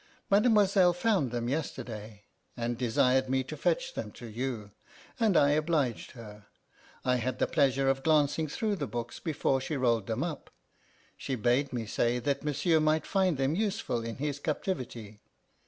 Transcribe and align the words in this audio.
Mademoiselle 0.31 0.93
found 0.93 1.29
them 1.29 1.47
yesterday, 1.47 2.23
and 2.57 2.75
desired 2.75 3.29
me 3.29 3.43
to 3.43 3.55
fetch 3.55 3.93
them 3.93 4.09
to 4.11 4.25
you; 4.25 4.71
and 5.19 5.37
I 5.37 5.51
obliged 5.51 6.13
her. 6.13 6.47
I 7.05 7.17
had 7.17 7.37
the 7.37 7.45
pleasure 7.45 7.87
of 7.87 8.01
glancing 8.01 8.47
through 8.47 8.77
the 8.77 8.87
books 8.87 9.19
before 9.19 9.61
she 9.61 9.77
rolled 9.77 10.07
them 10.07 10.23
up. 10.23 10.49
She 11.17 11.35
bade 11.35 11.71
me 11.71 11.85
say 11.85 12.17
that 12.17 12.43
monsieur 12.43 12.79
might 12.79 13.05
find 13.05 13.37
them 13.37 13.53
useful 13.53 14.03
in 14.03 14.15
his 14.15 14.39
captivity. 14.39 15.19